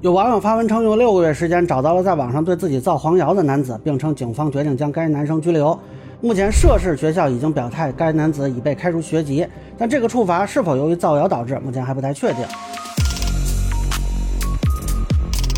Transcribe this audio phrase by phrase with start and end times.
[0.00, 5.76] 有网友发文称，用六个月时间找到了在网上对自己造黄谣的男子，并称警方决定将该男生拘留。
[6.20, 9.44] 目前涉事学校已经表态，该男子已被开除学籍，
[9.76, 12.44] 但这个处罚是否由于造谣导致，目前还不太确定。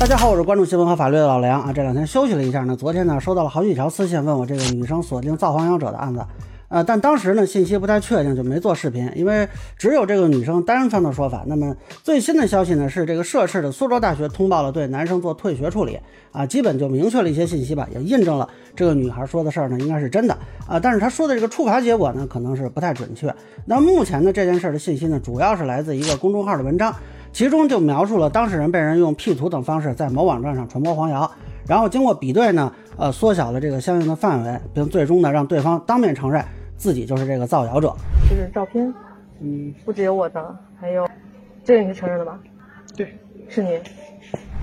[0.00, 1.72] 大家好，我是关注新闻和法律的老梁啊。
[1.72, 6.20] 这两天休息了一下呢，昨天呢收到了好几条私信，问我这个女生锁定造黄谣者的案子。
[6.68, 11.44] 呃，但当时呢，信息不太确定，就没做视频，因为只有这个女生单方的说法。
[11.46, 15.98] 那么最新的消息呢，是这个涉事的苏州大学通报了对男生做退学处理，
[16.32, 20.80] 啊，基本就明确了一些信息吧，也印证了这个女孩说的事儿呢，应该是真的啊。
[20.80, 23.32] 但是她说的这个处罚结果呢，可能是不太准确。
[23.66, 26.92] 那目前呢，这件事的信息呢，主要是来自一个公众号的文章，
[27.32, 31.30] 其中就描述了当事人被人用 P 图等方式在某网站上传播黄谣，
[31.68, 36.44] 然后经过比对呢，呃，缩小了这个相应的范围，并最终呢，让对方当面承认。
[36.84, 37.94] 自己就是这个造谣者，
[38.28, 38.92] 这是照片，
[39.40, 41.08] 嗯，不只有我的，还有，
[41.64, 42.38] 这个你是承认的吧？
[42.94, 43.80] 对，是你。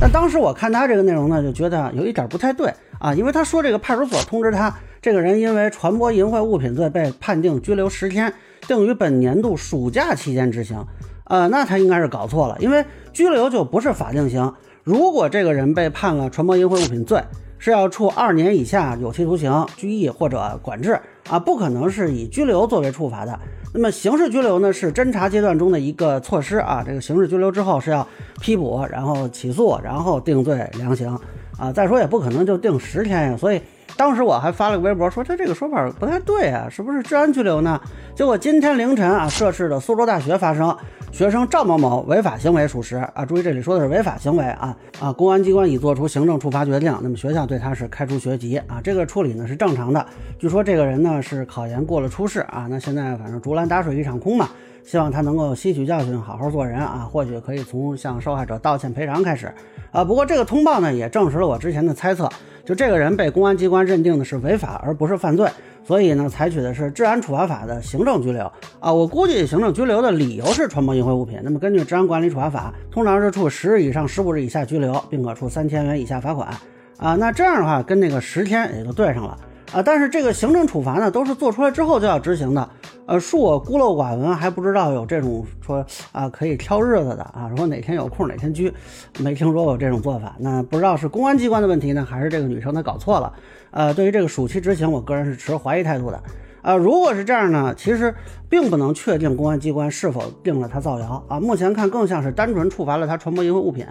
[0.00, 8.32] 但当时我看他这个内容呢，就觉得有一点不太对啊，因为他说这个派出所通知他，这个人因为传播淫秽物品罪被判定拘留十天，
[8.68, 10.86] 定于本年度暑假期间执行。
[11.24, 14.54] 呃，那他应该是搞错了，因为拘留就不是法定刑，
[14.84, 17.20] 如果这个人被判了传播淫秽物品罪，
[17.64, 21.00] 是要处二年以下有期徒刑、拘役或者管制。
[21.30, 23.40] 啊，不可能是以拘留作为处罚的。
[23.72, 26.84] 那么刑事拘留呢，是侦查阶段中的一个措施啊。
[26.86, 28.06] 这个刑事拘留之后是要
[28.38, 31.18] 批捕，然后起诉，然后定罪量刑
[31.56, 31.72] 啊。
[31.72, 33.36] 再说也不可能就定十天呀。
[33.38, 33.62] 所以
[33.96, 37.80] 当时我还发了个微博说他这个说法不太对啊，是不是治安拘留呢？
[38.14, 40.76] 结果今天凌晨啊，涉事的苏州大学发生。
[41.12, 45.12] 学生赵某某违法行为属实啊，注意这里说的是违法行为啊啊！
[45.12, 50.04] 公安机关已作出行政处罚决定，那么学校对他是开除学籍啊，这个处理呢是正常的。
[50.40, 54.48] 据说这个人呢是考研过了初试啊，那现在反正竹篮打水一场空嘛，
[54.82, 59.54] 希望他能够吸取教训，好好做人啊，或许可以从向受害者道歉赔偿开始
[59.92, 60.04] 啊。
[60.04, 62.28] 不过这个通报呢也证实了我之前的猜测，
[62.64, 65.48] 就这个人被公安机关认定的是违法而不是犯罪。
[65.86, 68.90] 所以呢，采取的是治安处罚法的行政拘留啊。
[68.90, 71.38] 我估计行政拘留的理由是传播淫秽物品。
[71.42, 76.48] 那么根据治安管理处罚法，通常是处十日以上十五日以下拘留，并可处三千元以下罚款
[76.96, 77.14] 啊。
[77.16, 79.38] 那这样的话，跟那个十天也就对上了
[79.74, 79.82] 啊。
[79.82, 82.68] 但是这个行政处罚呢，都是做出来之后就要执行的。
[83.06, 88.72] 呃，恕我孤陋寡闻，还不知道有这种说啊可以挑日子的啊，说哪天有空哪天拘，
[89.18, 90.34] 没听说过这种做法。
[90.38, 93.32] 那不知道是公安机关的问题呢，还是这个女生她搞错了？
[93.72, 96.22] 呃，对于这个暑期执行，我个人是持怀疑态度的。
[96.62, 98.14] 啊，如果是这样呢，其实
[98.48, 101.38] 并不能确定公安机关是否定了他造谣啊。
[101.38, 103.84] 目前看更像是单纯处罚了他传播淫秽物品。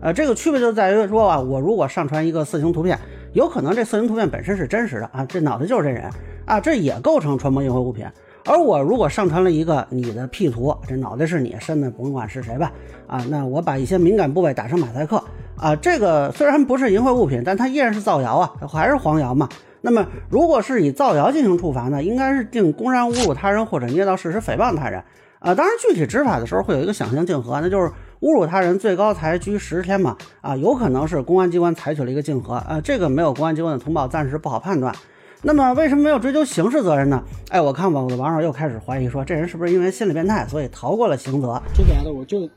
[0.00, 2.98] 呃，这个区别就在于说啊，我如果上传一个色情图片，
[3.36, 6.10] 有可能这色情图片本身是真实的啊，这脑袋就是这人
[6.46, 8.06] 啊，这也构成传播淫秽物品。
[8.46, 12.72] 而我如果上传了一个你的 P 图，这脑袋是你，身子甭管是谁吧，
[13.06, 15.22] 啊，那我把一些敏感部位打成马赛克，
[15.54, 19.46] 啊，这个虽然不是淫秽物品，但它依然是造谣啊，还是黄谣嘛。
[19.82, 24.98] 那么如果是以造谣进行处罚呢，应该是定公然侮辱他人或者捏造事实诽谤他人，
[25.40, 34.94] 啊，当然具体执法的时候会有一个想象竞合，那就是侮辱他人最高才拘十天嘛，啊，有可能是公安机关采取了一个竞合，啊，这个没有公安机关的通报，暂时不好判断。
[35.42, 37.22] 那么为什么没有追究刑事责任呢？
[37.50, 41.62] 哎，我看网的网友又开始怀疑说，这人是不是因为心理变态，所以逃过了刑责？
[41.74, 42.48] 说白了，我就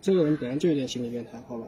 [0.00, 1.64] 这个人本来就有点心理变态，好吧？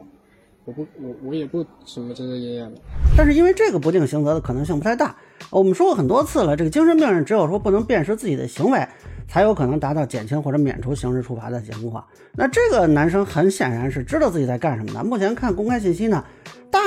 [0.65, 2.81] 我不，我我也不什么遮遮掩掩的。
[3.15, 5.15] 但是因为这个不定刑责的可能性不太大。
[5.49, 8.85] 我们说过很多次了，这个精神病人只有说不能辨识自己的行为，
[9.27, 12.03] 才有可能达到减轻或者免除刑事处罚的结果。
[12.33, 15.03] 那这个男生很显然是知道自己在干什么的。
[15.03, 16.23] 目前看公开信息呢，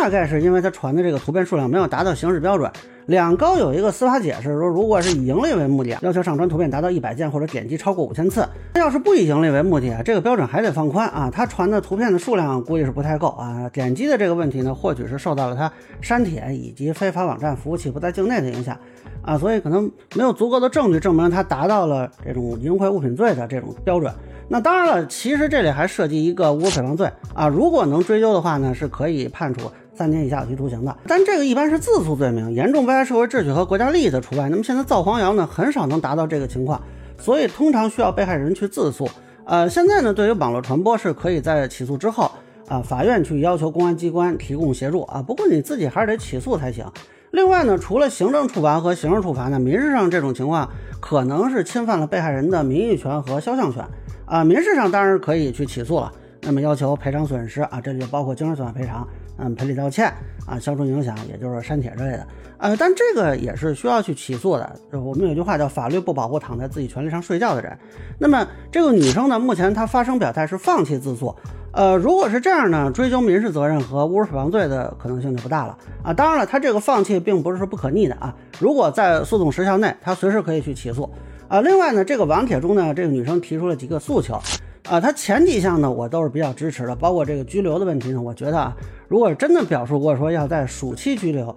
[0.00, 2.70] 大概是因为他传的这个图片数量没有达到刑事标准。
[3.04, 8.48] 两高有一个司法解释说，如果是以盈利为目的，要求上传图片达到一百件或者点击超过五千次。
[8.72, 11.30] 那要是不以盈利为目的啊，这个标准还得放宽啊。
[11.30, 13.68] 他传的图片的数量估计是不太够啊。
[13.70, 18.78] 点击的这个问题呢，或许是受到了他删帖以及非法网站服务器不在境内的影响
[19.22, 24.12] 啊，所以可能没有足够的证据证明他达到了这种淫秽物品罪的这种标准。
[24.48, 27.48] 那当然了，其实这里还涉及一个侮辱诽谤罪啊。
[27.48, 29.70] 如果能追究的话呢，是可以判处。
[30.00, 34.48] 三年以下有期徒刑的，但这个一般是自诉罪名，严重危害社会秩序和国家利益的除外。
[34.48, 36.80] 那么现在造黄谣呢，很少能达到这个情况，
[37.18, 39.06] 所以通常需要被害人去自诉。
[39.44, 42.30] 呃，现在呢，对于网络传播是可以在起诉之后
[42.66, 45.20] 啊，法院去要求公安机关提供协助啊。
[45.20, 46.86] 不过你自己还是得起诉才行。
[47.32, 50.66] 另外呢，除了行政处罚和刑事处罚呢，民事上这种情况
[50.98, 53.84] 可能是侵犯了被害人的名誉权和肖像权
[54.24, 54.42] 啊。
[54.42, 56.10] 民事上当然可以去起诉了。
[56.42, 59.06] 那么要求赔偿损失啊，这里就包括精神损害赔偿，
[59.42, 60.12] 嗯，赔礼道歉
[60.46, 62.26] 啊，消除影响，也就是删帖之类的。
[62.58, 64.76] 呃，但这个也是需要去起诉的。
[64.92, 67.74] 就我们有句话叫“法律不保护躺在自己权利上睡觉的人”。
[68.20, 71.34] 那么这个女生呢，目前她发声表态是放弃自诉。
[71.72, 76.12] 呃，如果是这样呢，追究民事责任和侮辱诽谤罪的可能性就不大了啊。
[76.12, 78.34] 当然了，她这个放弃并不是说不可逆的啊。
[78.58, 81.08] 如果在诉讼时效内，她随时可以去起诉
[81.48, 81.62] 啊。
[81.62, 84.38] 另外呢，这个网帖中呢，这个女生提出了几个诉求。
[84.88, 88.20] 啊，他前几项呢，我都是比较支持的，包括这个拘留的问题呢。
[88.20, 88.76] 我觉得啊，
[89.08, 91.54] 如果真的表述过说要在暑期拘留，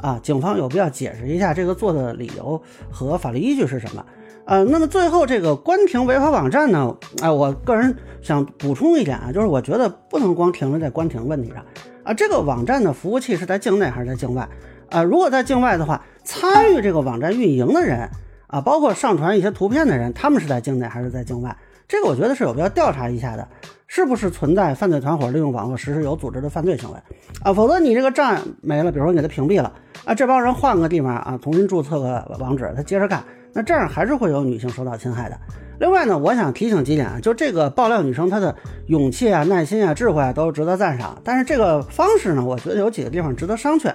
[0.00, 4.04] 啊，警方有必要解释一下这个做的理由和法律依据是什么。
[4.44, 7.92] 呃，那么最后这个关停违法网站呢，哎，我个人
[8.22, 11.64] 想补充一点啊，就是我觉得不能光停留在关停问题上
[12.04, 14.48] 啊，这个网站的服务器是在境内还是在境外？
[14.90, 18.08] 啊，如果在境外的话，参与这个网站运营的人
[18.46, 21.56] 啊，包括上传一些图片的人，他们是在境内还是在境外？
[21.88, 23.46] 这个我觉得是有必要调查一下的，
[23.86, 26.98] 是不是存在犯罪团伙利用网络实施有组织的犯罪行为
[27.42, 27.52] 啊？
[27.52, 29.72] 否则你这个站没了，比如说你给他屏蔽了
[30.04, 33.22] 啊，这帮人换个地方啊，重新注册个网址，他接着干，
[33.52, 35.38] 那这样还是会有女性受到侵害的。
[35.78, 38.52] 另外呢，我想提醒几点啊，就这个爆料女生她的
[38.86, 43.94] 勇气啊、耐心啊、智慧啊都值得赞赏，但是这个方式呢，我觉得有几个地方值得商榷。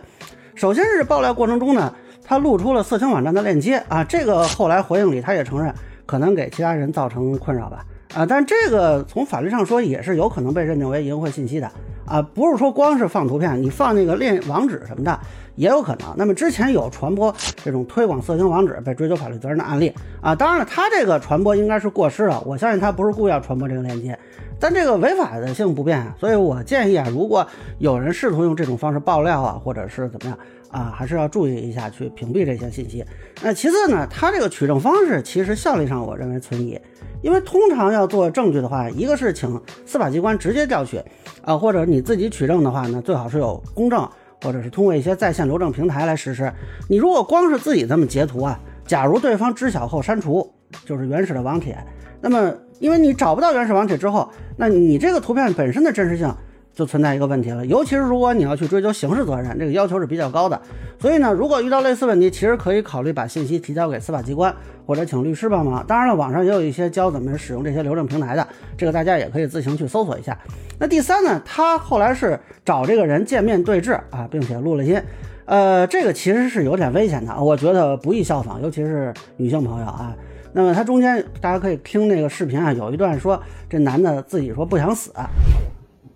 [0.55, 5.73] 首先是爆料过程中呢，她露出了色情网站的链接啊，这个后来回应里她也承认。
[6.05, 11.71] 可能给其他人造成困扰吧，啊，但这个从法律上说也是有可能被认定为淫秽信息的，
[12.05, 15.19] 啊，不是说光是放图片，你放那个链网址什么的
[15.55, 16.13] 也有可能。
[16.17, 17.33] 那么之前有传播
[17.63, 24.17] 这种推广色情网址被追究法律责任的案例，啊，当然了，他这个传播应该是过失了，我相信他不是故意要传播这个链接，
[24.59, 27.45] 但这个违法的性不变，所以我建议啊，如果
[27.77, 30.37] 有人试图用这种方式爆料啊，或者是怎么样。
[30.71, 33.03] 啊，还是要注意一下，去屏蔽这些信息。
[33.43, 36.79] 那其次呢，它这个取证方式其实效率上我认为存疑，
[37.21, 41.01] 因为通常要做证据的话，一个是请司法机关直接调取，
[41.43, 44.07] 啊，或者你自己取证的话呢，最好是有公证，
[44.41, 46.51] 或者是通过一些在线留证平台来实施。
[46.87, 50.49] 你如果光是自己这么截图啊，假如对方知晓后删除，
[50.85, 51.77] 就是原始的网帖，
[52.21, 56.33] 那么因为你找不到原始网帖之后，那你这个图片本身的真实性。
[56.73, 60.59] 就存在一个问题了，尤其是如果你要去追究刑事责任，这个要求是比较高的。
[60.99, 64.53] 所以呢，如果遇到类似问题，其实可以考虑把信息提交给司法机关，
[64.85, 65.85] 或者请律师帮忙。
[65.85, 68.47] 当然了，网上也有一些教怎么使用这些留证平台的，
[68.77, 70.37] 这个大家也可以自行去搜索一下。
[70.79, 75.01] 那第三呢，他后来是找这个人见面对质啊，并且录了音，
[75.45, 80.15] 呃，这个其实是有点危险的，我觉得不宜效仿，尤其是女性朋友啊。
[80.53, 85.11] 那么他中间大家可以听那个视频啊，有一段说这男的自己说不想死。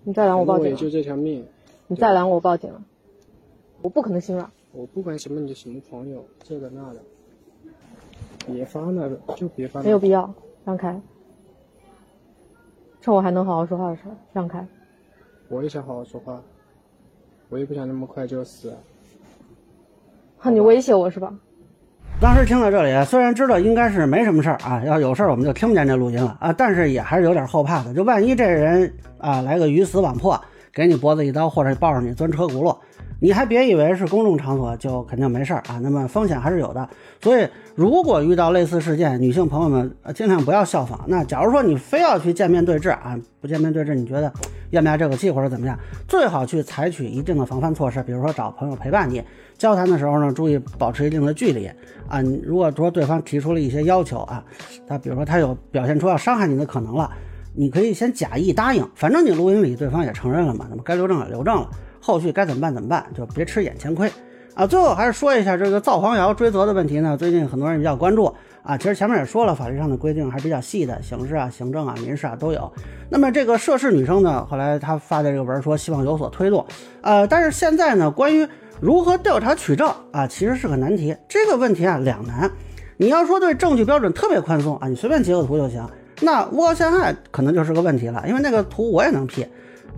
[0.06, 1.44] 你再拦我报警，就这条命。
[1.88, 2.80] 你再拦我报警了，
[3.82, 4.48] 我不可能心软。
[4.70, 7.00] 我不管什么你的什么朋友，这个那的，
[8.46, 9.82] 别发那个，就别发。
[9.82, 10.32] 没有必要，
[10.64, 11.00] 让开。
[13.00, 14.64] 趁我还能好好说话的时候，让开。
[15.48, 16.40] 我也想好好说话，
[17.48, 18.72] 我也不想那么快就死。
[20.38, 21.36] 哼，你威胁我是吧？
[22.18, 27.92] 当时听到这里，虽然知道应该是没什么事儿啊，要有事儿我们就听不见这录音了啊，但是也还是有点后怕的。
[27.92, 30.40] 就万一这人啊来个鱼死网破，
[30.76, 32.76] 给你脖子一刀，或者抱着你钻车轱辘，
[33.18, 35.80] 你还别以为是公众场所就肯定没事儿啊。
[35.82, 36.86] 那么风险还是有的。
[37.22, 41.02] 所以如果遇到类似事件，女性朋友们尽量不要效仿。
[41.06, 44.30] 那假如说你非要去见面对质啊，不见面对质，你觉得
[44.72, 49.24] 咽不下这口气或者怎么样，最好去采取一定的防范措施，比如说找朋友陪伴你。
[49.56, 51.66] 交谈的时候呢，注意保持一定的距离
[52.06, 52.20] 啊。
[52.44, 54.44] 如果说对方提出了一些要求啊，
[54.86, 57.10] 他比如说他有表现出要伤害你的可能了，
[57.56, 61.70] 你可以先假意答应，反正你录音里对方也承认了嘛，那么该留证也留证了，
[62.00, 64.12] 后续该怎么办怎么办，就别吃眼前亏
[64.54, 64.66] 啊。
[64.66, 68.76] 最后还是说一下这个造黄谣追责的问题呢，最近很多人比较关注啊。
[68.76, 72.70] 其实前面也说了，法律上的规定还是比较细的，刑事啊、行政啊、民事啊都有。
[73.08, 76.66] 那么这个涉事女生呢，后来她发的这个文说希望有所推动，
[77.00, 78.46] 呃，但是现在呢，关于
[78.80, 81.16] 如何调查取证啊，其实是个难题。
[81.26, 82.50] 这个问题啊两难。
[82.98, 85.86] 你要说对证据标准特别宽松啊，你随便截个图就行，
[86.20, 89.46] 那诬告陷害可能就是个问题了，因为那个图我也能 P。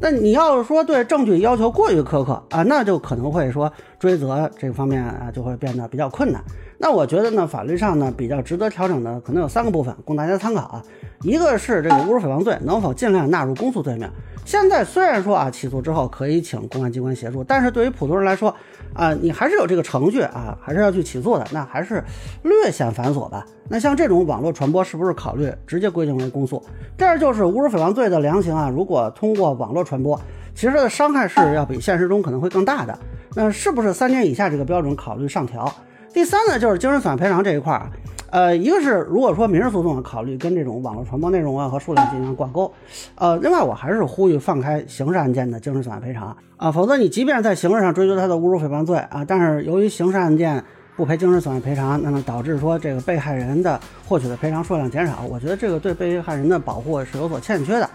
[0.01, 6.43] 那你要是说对证据要求过于苛刻啊，那就可能会说追责这方面啊就会变得比较困难。
[6.79, 10.83] 那我觉得呢，法律上呢比较值得调整的可能有三个部分，供大家参考啊。
[11.23, 14.09] 一个是这个侮辱诽谤罪能否尽量纳入公诉罪名。
[14.45, 18.55] 现在虽然说啊，起诉之后可以请公安机关协助，但是对于普通人来说
[18.95, 22.03] 啊，你还是有这个程序啊，还是要去起诉的，那还是
[22.45, 23.45] 略显繁琐吧。
[23.69, 26.63] 那像这种网络传播，是不是考虑直接规定为公诉？
[26.97, 30.19] 第二就是侮辱诽谤罪的量刑啊，如果通过网络传播，
[30.55, 32.97] 其实它的伤害是要比现实中可能会更大的。
[33.35, 35.73] 那是不是三年以下这个标准考虑上调？
[36.13, 37.91] 第三呢，就是精神损害赔偿这一块儿，
[38.31, 42.73] 呃，一个是如果说民事诉讼考虑跟这种网络传播内容啊和数量进行挂钩，
[43.17, 50.65] 呃，另外我还是呼吁放开刑事案件的精神损害赔偿啊，否则你即便在刑事上追究他的侮辱诽谤罪啊，但是由于刑事案件
[50.97, 53.79] 不赔精神损害赔偿，那么导致说这个被害人的
[54.09, 57.89] 获取的赔偿数量减少，我觉得这个对被害人的保护是有所欠缺的。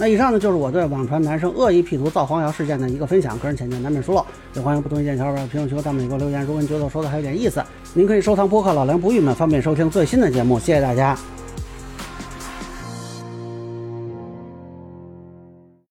[0.00, 6.40] 那以上呢就是我对网传男生恶意 P 图造黄谣事件的一个分享，个人浅见难免疏漏，也欢迎不同意见小伙伴评论区和弹幕里给我留言。
[6.40, 10.58] 如果您觉得我说的还有点意思，您可以收藏播客老梁不郁闷，方便收听最新的节目。
[10.58, 11.14] 谢谢大家。